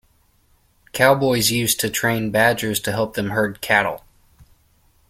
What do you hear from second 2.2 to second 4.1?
badgers to help them herd cattle.